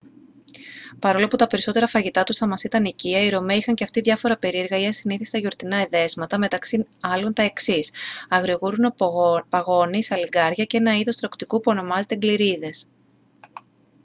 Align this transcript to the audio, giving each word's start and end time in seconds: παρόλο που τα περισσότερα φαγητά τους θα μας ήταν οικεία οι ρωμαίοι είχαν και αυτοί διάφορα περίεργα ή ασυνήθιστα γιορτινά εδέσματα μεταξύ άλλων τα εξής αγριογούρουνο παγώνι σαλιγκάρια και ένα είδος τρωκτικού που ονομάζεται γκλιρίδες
παρόλο 0.99 1.27
που 1.27 1.35
τα 1.35 1.47
περισσότερα 1.47 1.87
φαγητά 1.87 2.23
τους 2.23 2.37
θα 2.37 2.47
μας 2.47 2.63
ήταν 2.63 2.83
οικεία 2.83 3.23
οι 3.23 3.29
ρωμαίοι 3.29 3.57
είχαν 3.57 3.75
και 3.75 3.83
αυτοί 3.83 3.99
διάφορα 3.99 4.37
περίεργα 4.37 4.79
ή 4.79 4.85
ασυνήθιστα 4.85 5.37
γιορτινά 5.37 5.75
εδέσματα 5.75 6.37
μεταξύ 6.39 6.85
άλλων 6.99 7.33
τα 7.33 7.41
εξής 7.43 7.91
αγριογούρουνο 8.29 8.93
παγώνι 9.49 10.03
σαλιγκάρια 10.03 10.65
και 10.65 10.77
ένα 10.77 10.97
είδος 10.97 11.15
τρωκτικού 11.15 11.57
που 11.59 11.71
ονομάζεται 11.71 12.15
γκλιρίδες 12.15 12.87